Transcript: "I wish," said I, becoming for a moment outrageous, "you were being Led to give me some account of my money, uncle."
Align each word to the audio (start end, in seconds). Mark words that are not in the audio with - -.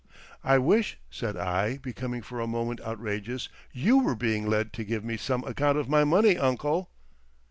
"I 0.43 0.57
wish," 0.57 0.97
said 1.11 1.37
I, 1.37 1.77
becoming 1.77 2.23
for 2.23 2.39
a 2.39 2.47
moment 2.47 2.81
outrageous, 2.81 3.49
"you 3.71 3.99
were 4.03 4.15
being 4.15 4.47
Led 4.47 4.73
to 4.73 4.83
give 4.83 5.03
me 5.03 5.15
some 5.15 5.43
account 5.43 5.77
of 5.77 5.87
my 5.89 6.03
money, 6.03 6.39
uncle." 6.39 6.89